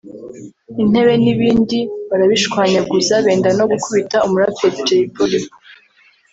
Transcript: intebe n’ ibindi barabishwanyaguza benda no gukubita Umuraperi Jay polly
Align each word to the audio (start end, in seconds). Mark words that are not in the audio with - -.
intebe 0.81 1.13
n’ 1.21 1.25
ibindi 1.33 1.79
barabishwanyaguza 2.09 3.13
benda 3.25 3.49
no 3.57 3.65
gukubita 3.71 4.17
Umuraperi 4.25 4.77
Jay 4.87 5.03
polly 5.13 5.39